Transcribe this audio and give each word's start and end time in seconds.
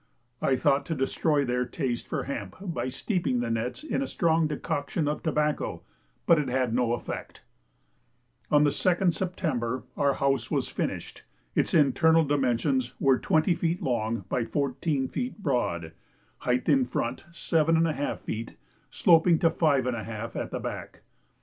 I 0.41 0.55
thought 0.55 0.83
to 0.87 0.95
destroy 0.95 1.45
their 1.45 1.63
taste 1.63 2.07
for 2.07 2.23
hemp 2.23 2.55
by 2.59 2.87
steeping 2.87 3.39
the 3.39 3.51
nets 3.51 3.83
in 3.83 4.01
a 4.01 4.07
strong 4.07 4.47
decoction 4.47 5.07
of 5.07 5.21
tobacco, 5.21 5.83
but 6.25 6.39
it 6.39 6.47
had 6.47 6.73
no 6.73 6.93
effect. 6.93 7.43
On 8.49 8.63
the 8.63 8.71
2nd 8.71 9.13
September 9.13 9.83
our 9.95 10.15
house 10.15 10.49
was 10.49 10.67
finished; 10.67 11.21
its 11.53 11.75
internal 11.75 12.23
dimensions 12.23 12.95
were 12.99 13.19
20 13.19 13.53
feet 13.53 13.83
long 13.83 14.25
by 14.27 14.43
14 14.43 15.07
feet 15.07 15.37
broad, 15.37 15.91
height 16.39 16.67
in 16.67 16.83
front 16.83 17.23
7½ 17.31 18.21
feet, 18.21 18.55
sloping 18.89 19.37
to 19.37 19.51
5½ 19.51 20.35
at 20.35 20.49
the 20.49 20.59
back. 20.59 21.01